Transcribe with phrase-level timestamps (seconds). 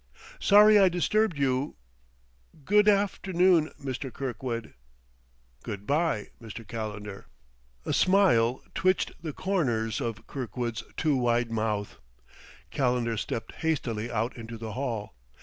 [0.39, 1.75] "Sorry I disturbed you.
[2.63, 4.11] G'dafternoon, Mr.
[4.11, 4.73] Kirkwood."
[5.61, 6.67] "Good by, Mr.
[6.67, 7.27] Calendar."
[7.85, 11.99] A smile twitched the corners of Kirkwood's too wide mouth.
[12.71, 15.13] Calendar stepped hastily out into the hall.